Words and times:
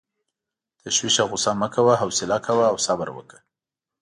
تشویش 0.81 1.15
او 1.21 1.27
غصه 1.31 1.51
مه 1.61 1.67
کوه، 1.73 1.93
حوصله 2.03 2.37
کوه 2.47 2.65
او 2.71 2.77
صبر 2.85 3.07
وکړه. 3.13 3.39